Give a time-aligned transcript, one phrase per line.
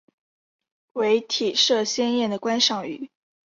[0.93, 3.11] 为体色鲜艳的观赏鱼。